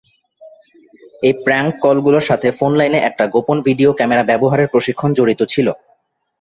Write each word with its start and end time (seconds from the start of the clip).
এই 1.23 1.33
প্রাঙ্ক 1.45 1.71
কলগুলোর 1.83 2.27
সাথে 2.29 2.47
ফোন 2.51 2.71
লাইনে 2.79 2.99
একটা 3.01 3.25
গোপন 3.33 3.57
ভিডিও 3.67 3.89
ক্যামেরা 3.93 4.23
ব্যবহারের 4.23 4.71
প্রশিক্ষণ 4.73 5.09
জড়িত 5.13 5.41
ছিল। 5.53 5.67